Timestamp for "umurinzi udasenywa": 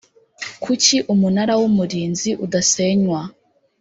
1.69-3.21